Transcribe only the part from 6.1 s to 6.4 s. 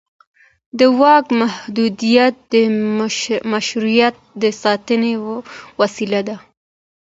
ده